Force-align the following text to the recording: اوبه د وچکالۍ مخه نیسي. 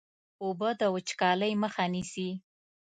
اوبه 0.43 0.69
د 0.79 0.81
وچکالۍ 0.95 1.53
مخه 1.63 1.85
نیسي. 1.93 2.29